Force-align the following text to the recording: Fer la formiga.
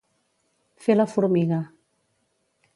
Fer 0.85 0.95
la 0.97 1.07
formiga. 1.13 1.61